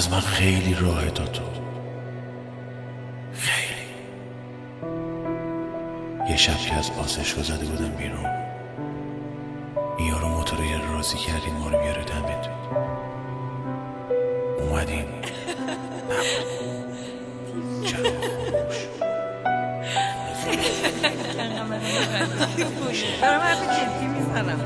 [0.00, 1.42] از من خیلی راه تا تو
[3.32, 3.86] خیلی.
[6.30, 8.26] یه شب که از آسشگاه زده بودم بیرون.
[10.08, 12.48] یارو موتور یه رازی کردین ما رو بیاره دمت
[22.78, 23.04] خوش.
[23.22, 24.60] دارم حرف جدی می‌زنم.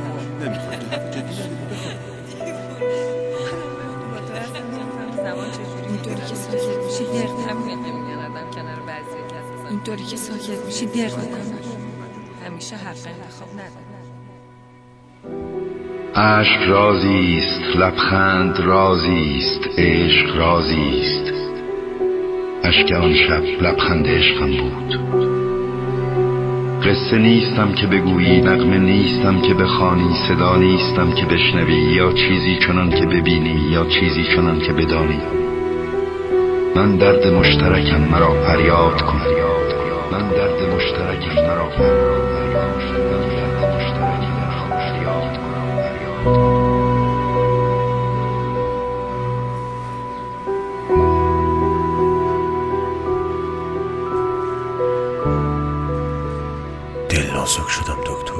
[9.94, 11.58] اینطوری که ساکت میشی درد می‌کنم
[12.46, 13.84] همیشه حق انتخاب نداره
[16.14, 21.34] اشک رازی است لبخند رازی است عشق رازی است
[22.94, 24.98] آن شب لبخند عشقم بود.
[26.84, 32.90] قصه نیستم که بگویی نغمه نیستم که بخوانی صدا نیستم که بشنوی یا چیزی چنان
[32.90, 35.20] که ببینی یا چیزی چنان که بدانی.
[36.76, 39.20] من درد مشترکم مرا فریاد کن.
[40.14, 41.68] من درد مشترکم مرا.
[57.08, 58.32] دل نازک شدم دکتر.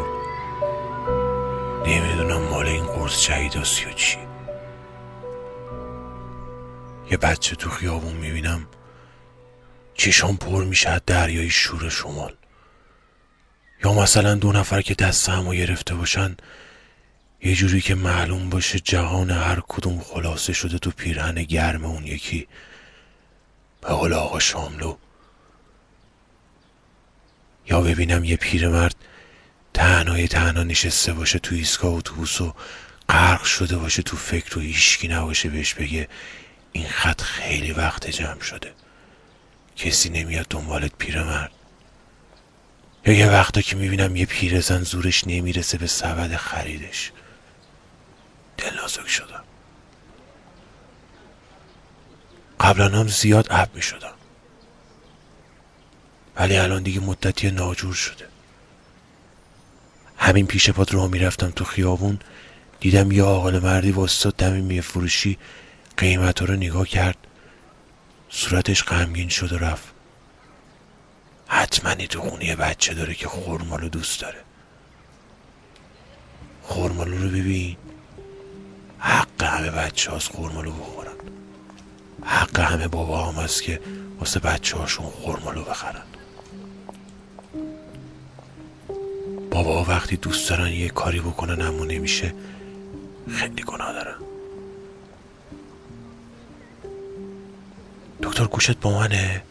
[1.87, 4.19] نمی‌دونم مال این قرص شهیداست یا چی.
[7.11, 8.67] یه بچه تو خیابون می‌بینم.
[9.95, 12.35] چشام پر میشه از دریای شور شمال.
[13.85, 16.37] یا مثلا دو نفر که دست همو گرفته باشن
[17.43, 22.49] یه جوری که معلوم باشه جهان هر کدوم خلاصه شده تو پیرهن گرم اون یکی.
[23.81, 24.97] به قول آقا شاملو.
[27.67, 28.97] یا ببینم یه پیرمرد
[29.75, 32.55] تنهای تنها نشسته باشه تو ایستگاه اتوبوس و
[33.09, 36.09] غرق شده باشه تو فکر و هیچکی نباشه بهش بگه
[36.73, 38.73] این خط خیلی وقت جمع شده.
[39.77, 41.51] کسی نمیاد دنبالت پیرمرد.
[43.07, 47.13] یا یه وقتا که می‌بینم یه پیرزن زورش نمی‌رسه به سبد خریدش.
[48.57, 49.45] دل نازک شدم.
[52.61, 54.15] قبلا هم زیاد اب می‌شدم.
[56.37, 58.29] ولی الان دیگه مدتی ناجور شده.
[60.17, 62.19] همین پیش پاد راه می‌رفتم تو خیابون
[62.81, 65.39] دیدم یه آقل مردی واسطاد دم میه فروشی
[65.97, 67.17] قیمت رو نگاه کرد.
[68.31, 69.95] صورتش غمگین شد و رفت.
[71.47, 74.41] حتما تو خونه بچه داره که خورمالو دوست داره.
[76.63, 77.77] خورمالو رو ببین.
[78.99, 81.17] حق همه بچه هاست خورمالو بخورن.
[82.25, 83.81] حق همه بابا هم هست که
[84.19, 86.03] واسه بچه هاشون خورمالو بخرن.
[89.51, 92.35] بابا وقتی دوست دارن یه کاری بکنن اما نمیشه
[93.31, 94.34] خیلی گناه دارن.
[98.35, 99.43] دکتر گوشت با منه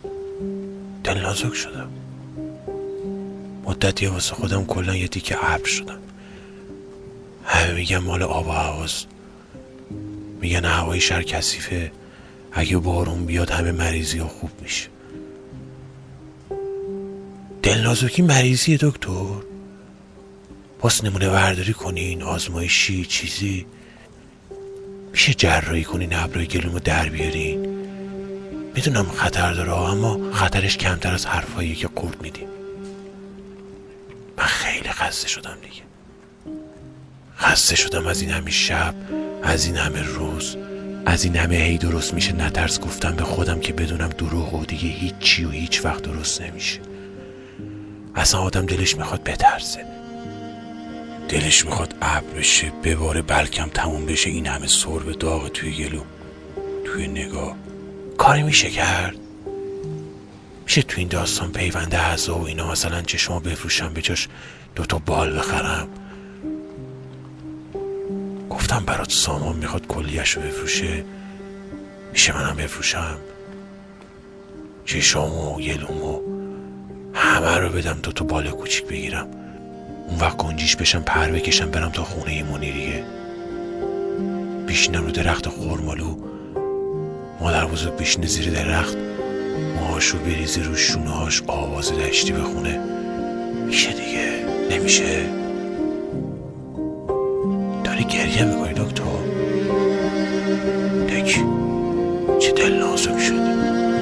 [1.04, 1.90] دل نازک شدم.
[3.64, 6.00] مدتی واسه خودم کلا یه تیکه ابر شدم.
[7.46, 9.08] همه میگن مال آب و هواست.
[10.42, 11.92] میگن هوای شهر کثیفه.
[12.52, 14.90] اگه بارون بیاد همه مریضی ها خوب میشه.
[17.64, 19.36] دل نازکی مریضیه دکتر.
[20.80, 23.66] باس نمونه برداری کنین آزمایشی چیزی.
[25.12, 27.63] میشه جراحی کنین ابرای گلومو در بیارین.
[28.76, 32.48] می‌دونم خطر داره اما خطرش کمتر از حرفایی که قورت میدیم
[34.38, 35.84] من خیلی خسته شدم دیگه.
[37.38, 38.96] خسته شدم از این همه شب
[39.44, 40.58] از این همه روز
[41.06, 44.88] از این همه هی درست میشه نترس گفتم به خودم که بدونم دروغ و دیگه
[44.88, 46.80] هیچی و هیچ وقت درست نمیشه.
[48.16, 49.86] اصلا آدم دلش می‌خواد بترسه.
[51.30, 54.30] دلش می‌خواد ابر بشه بباره بلکم تموم بشه.
[54.30, 56.04] این همه سرب داغ توی گلو
[56.86, 57.56] توی نگاه.
[58.24, 59.16] کاری میشه کرد؟
[60.64, 64.28] میشه تو این داستان پیوند اعضا و اینا مثلا چشما بفروشم به جاش
[64.76, 65.88] دوتا بال بخرم؟
[68.50, 71.06] گفتم برات سامان می‌خواد کلیش رو بفروشه.
[72.14, 73.18] میشه منم بفروشم.
[74.86, 76.20] چشامو و گلومو
[77.14, 79.28] همه رو بدم دوتا بال کوچیک بگیرم.
[80.08, 83.04] اون وقت گنجیش بشم پر بکشم برم تا خونه منیریه
[84.68, 86.33] بیشینم رو درخت خورمالو
[87.44, 88.98] مادر بزرگ بشینه زیر درخت
[89.76, 92.80] ماهاشو بریزه رو شونه هاش آواز دشتی بخونه.
[93.66, 95.26] میشه دیگه؟ نمیشه؟
[97.84, 99.04] داری گریه می‌کنی دکتر؟
[101.10, 101.40] دک
[102.40, 103.93] چه دل نازک شدی؟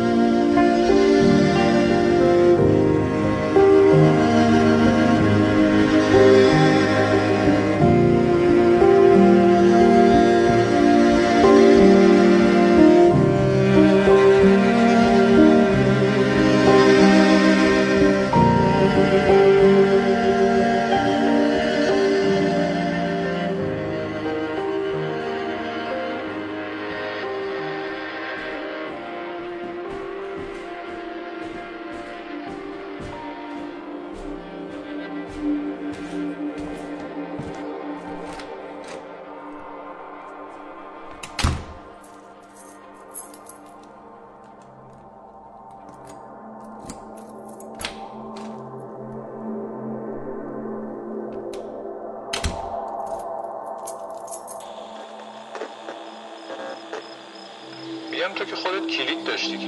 [58.21, 59.67] مریم تو که خودت کلید داشتی که.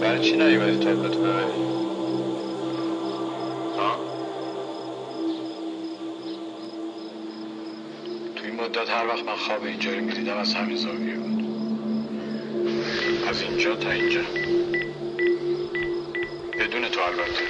[0.00, 1.52] برای چی نیومدی تابلتو ببری؟
[3.78, 3.96] ها؟
[8.36, 11.44] تو این مدت هر وقت من خواب اینجا رو می‌دیدم از همین زاویه بود.
[13.28, 14.20] از اینجا تا اینجا.
[16.58, 17.44] بدون تو البته.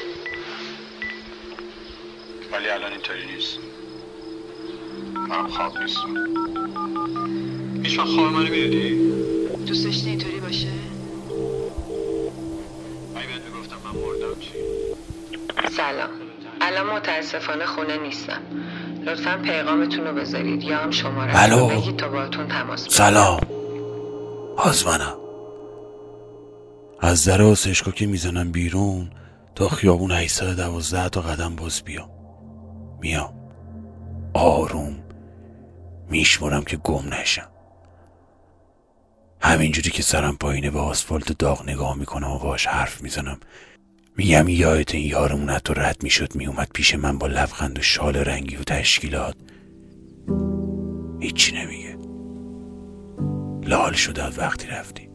[2.53, 3.59] ولی الان اینطوری نیست.
[5.15, 6.28] منم خواب نیستم.
[7.83, 9.13] هیچ وقت خواب منو می‌دیدی؟
[9.67, 10.69] دوست داشتی اینطوری باشه؟
[13.17, 14.53] اگه بهت می‌گفتم من مردم چی؟
[15.77, 16.11] سلام.
[16.61, 18.41] الان متاسفانه خونه نیستم.
[19.07, 20.63] لطفا پیغامتون رو بذارید.
[20.63, 21.43] یا هم شماره.
[21.43, 21.69] الو.
[21.69, 22.97] بگید تا باهاتون تماس بگیرم.
[22.97, 23.41] سلام.
[24.57, 25.17] آزمنم.
[27.01, 29.11] از در آسشکا که می‌زنم بیرون
[29.55, 32.11] تا خیابون 812 تا قدم باز بیام.
[33.01, 33.35] میام.
[34.35, 34.97] آروم.
[36.11, 37.49] میشمرم که گم نشم.
[39.41, 43.41] همینجوری که سرم پایینه به آسفالت داغ نگاه می‌کنم و باش حرف می‌زنم.
[44.17, 48.57] میگم یادت این یارمون تو رد می‌شد میومد پیش من با لبخند و شال رنگی
[48.57, 49.37] و تشکیلات.
[51.21, 51.97] هیچی نمیگه.
[53.69, 55.09] لال شده از وقتی رفتی.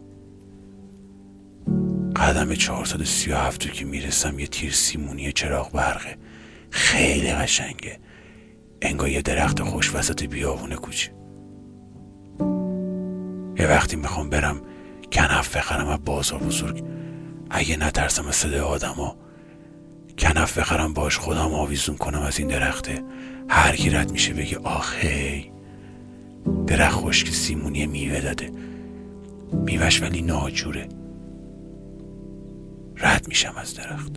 [2.16, 6.18] قدم 437 رو که می‌رسم یه تیر سیمونی چراغ برقه.
[6.70, 8.00] خیلی قشنگه.
[8.82, 11.23] انگار یه درخت خوش وسط بیابون کوچه.
[13.60, 14.62] یه وقتی می‌خوام برم
[15.12, 16.84] کنف بخرم از بازار بزرگ
[17.50, 19.16] اگه نترسم از صدای آدما
[20.18, 23.04] کنف بخرم باش خودم آویزون کنم از این درخته.
[23.50, 25.52] هر کی رد میشه بگه آخی
[26.68, 28.52] درخت خشک سیمونی میوه داده.
[29.54, 30.90] میوش ولی ناجوره.
[32.98, 34.12] رد میشم از درخت.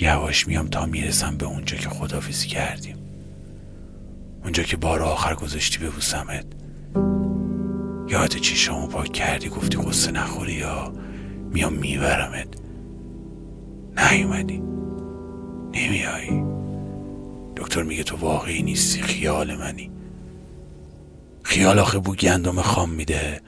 [0.00, 2.96] یواش میام تا می‌رسم به اونجا که خدافیزی کردیم.
[4.42, 6.46] اونجا که بار آخر گذاشتی ببوسمت
[8.10, 10.92] یاد شما پاک کردی؟ گفتی قصه نخوری یا
[11.50, 12.48] میام میبرمت.
[13.96, 14.58] نیومدی.
[15.72, 16.44] نمیایی
[17.56, 19.90] دکتر میگه تو واقعی نیستی خیال منی.
[21.42, 23.40] خیال آخه بو گندم خام میده.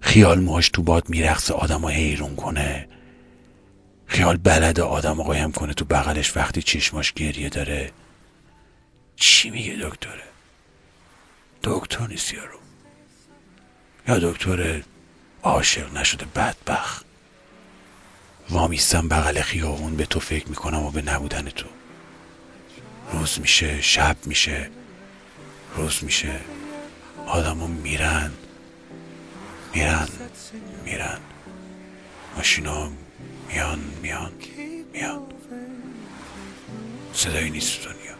[0.00, 2.88] خیال موهاش تو باد میرقصه آدم رو حیرون کنه.
[4.06, 7.90] خیال بلد آدم قایم کنه تو بغلش وقتی چشماش گریه داره.
[9.16, 10.22] چی میگه دکتره؟
[11.62, 12.65] دکتر نیست یارو.
[14.08, 14.82] یا دکتر
[15.42, 17.04] عاشق نشده بدبخت؟
[18.50, 21.66] وامیستم بغل خیابون به تو فکر می‌کنم و به نبودن تو.
[23.12, 24.70] روز میشه شب میشه.
[25.76, 26.40] روز میشه.
[27.26, 28.32] آدمو میرن.
[29.74, 30.08] میرن.
[30.84, 31.18] میرن.
[32.36, 32.90] ماشینا
[33.48, 34.32] میان میان
[34.92, 35.22] میان.
[37.12, 38.16] صدایی نیست دنیا.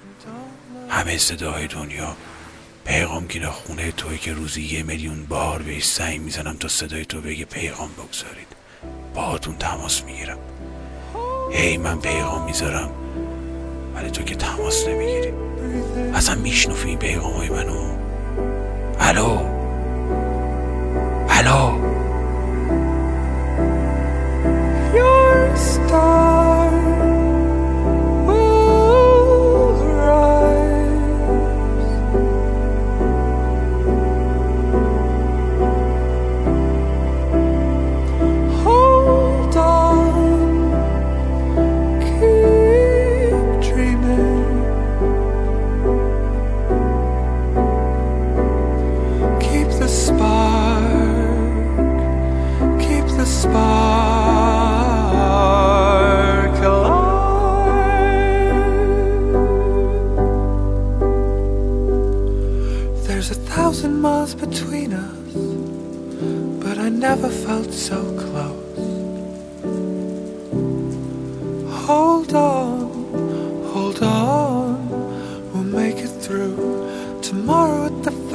[0.90, 2.16] همه صداهای دنیا.
[2.86, 7.20] پیغام گیره خونه توی که روزی یه میلیون بار بهش سعی می‌زنم تا صدای تو
[7.20, 8.46] بگه پیغام بگذارید.
[9.14, 10.38] باهاتون تماس می‌گیرم.
[11.52, 12.90] هی من پیغام می‌ذارم
[13.94, 15.32] ولی تو که تماس نمی‌گیری.
[16.14, 17.96] اصلا میشنفی پیغام های منو؟
[19.00, 19.38] الو؟
[21.28, 21.85] الو؟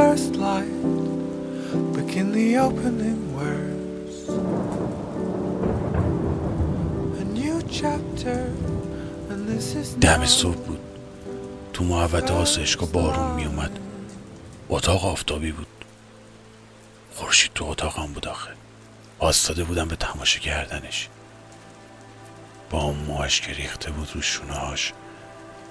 [0.02, 0.82] First light,
[1.98, 4.16] begin the opening words.
[7.22, 8.40] A new chapter,
[9.30, 10.26] and this is دم.
[10.26, 10.80] صبح بود.
[11.74, 13.80] تو محوطه آسایشگاه بارون میومد
[14.70, 15.68] اتاق آفتابی بود.
[17.16, 18.52] خورشید تو اتاقم بود آخه.
[19.20, 21.10] آستاده بودم به تماشا کردنش.
[22.70, 24.94] با اون موهاش که ریخته بود رو شونهاش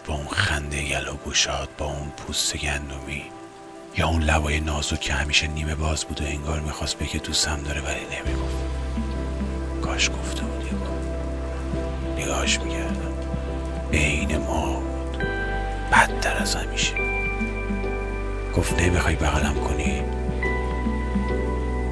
[0.06, 3.22] با اون خنده یلو گوشاد با اون پوست گندمی.
[3.96, 7.80] یا اون لبای نازک که همیشه نیمه باز بود و انگار می‌خواست بگه دوستم داره
[7.80, 8.56] ولی نمی‌گفت.
[9.82, 12.22] کاش گفته بود یه.
[12.24, 13.12] نگاهش می‌کردم.
[13.92, 15.16] عین ما بود.
[15.92, 16.94] بدتر از همیشه.
[18.56, 20.02] گفت نمی‌خوای بغلم کنی؟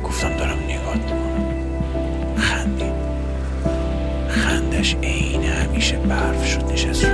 [0.04, 1.48] گفتم دارم نگات می‌کنم.
[2.36, 2.94] خندید.
[4.28, 7.10] خندش عین همیشه برف شد نشست رو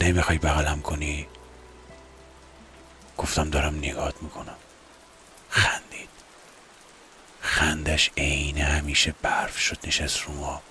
[0.00, 1.26] نمی‌خوای بغلم کنی؟
[3.18, 4.56] گفتم دارم نگات می‌کنم.
[5.50, 6.08] خندید.
[7.40, 10.62] خندش عین همیشه برف شد نشست رو ما.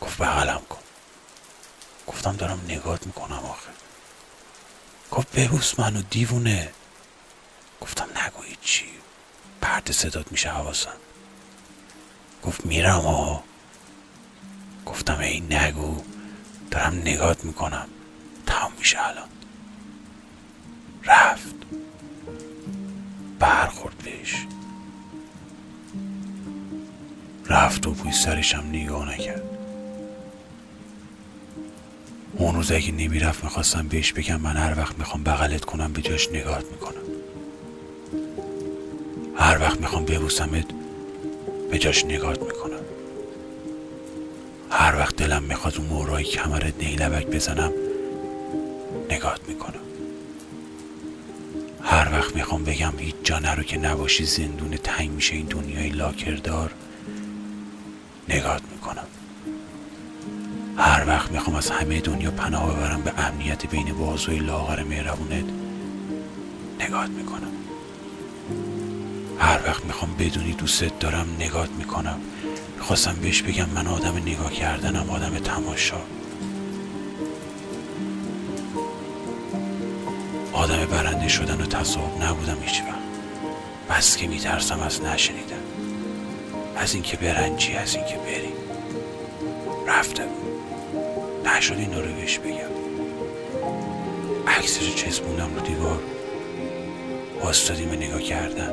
[0.00, 0.78] گفت بغلم کن.
[2.06, 3.70] گفتم دارم نگات می‌کنم آخه.
[5.10, 6.72] گفت ببوس منو دیوونه.
[7.80, 8.90] گفتم نگویی چی.
[9.60, 10.96] پرده صدات میشه حواسم.
[12.42, 13.44] گفت میرم ها
[14.86, 16.02] گفتم ای نگو.
[16.70, 17.86] دارم نگات می‌کنم.
[18.46, 19.28] تمام میشه الان.
[21.04, 21.54] رفت.
[23.38, 24.46] برخورد بهش.
[27.46, 29.42] رفت و بوی سرشم نگاه نکرد.
[32.32, 36.28] اون روز اگه نمی‌رفت می‌خواستم بهش بگم من هر وقت می‌خوام بغلت کنم به جاش
[36.28, 37.02] نگاهت می‌کنم.
[39.36, 40.66] هر وقت می‌خوام ببوسمت
[41.70, 42.57] به جاش نگاهت می‌کنم.
[44.70, 47.72] هر وقت دلم می‌خواد اون مورای کمرت نیلبک بزنم
[49.10, 49.80] نگاهت می‌کنم.
[51.82, 56.70] هر وقت می‌خوام بگم هیچ جا نرو که نباشی زندون تنگ میشه این دنیای لاکردار
[58.28, 59.06] نگاهت می‌کنم.
[60.76, 65.44] هر وقت می‌خوام از همه دنیا پناه ببرم به امنیت بین بازوی لاغر مهربونت
[66.80, 67.52] نگاهت می‌کنم.
[69.38, 72.20] هر وقت می‌خوام بدونی دوستت دارم نگاهت می‌کنم.
[72.78, 76.00] می‌خواستم بهش بگم من آدم نگاه کردنم آدم تماشا.
[80.52, 82.98] آدم برنده شدن و تصاحب نبودم هیچ وقت.
[83.90, 85.62] بس که میترسم از نشنیدن.
[86.76, 88.52] از اینکه برنجی از اینکه بری.
[89.88, 92.78] رفته بود نشد این رو بهش بگم.
[94.46, 96.00] عکسش چسبوندم رو دیوار.
[97.42, 98.72] واستادیم نگاه کردن.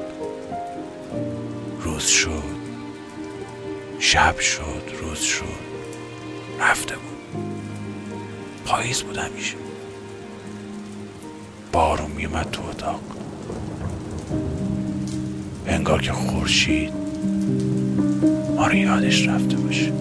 [1.81, 2.54] روز شد.
[4.07, 5.43] شب شد روز شد
[6.59, 7.43] رفته بود.
[8.65, 9.55] پاییز بود همیشه.
[11.71, 13.01] بارون میومد تو اتاق.
[15.67, 16.93] انگار که خورشید
[18.55, 19.91] ما رو یادش رفته باشه.